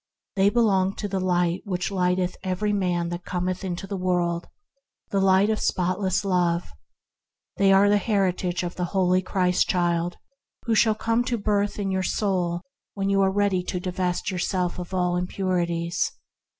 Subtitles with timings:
[0.35, 4.47] They belong to "the Light which lighteth every man that cometh into the world,"
[5.11, 6.71] the Light of spot less Love.
[7.57, 10.17] They are the heritage of the \ HEAVEN IN THE HEART 163 holy Christ Child
[10.65, 12.61] who shall come to birth in your soul
[12.95, 16.11] when you are ready to divest yourself of all your impurities.